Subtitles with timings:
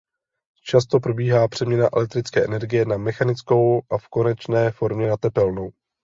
[0.63, 5.69] Často probíhá přeměna elektrické energie na mechanickou a v konečné formě na tepelnou.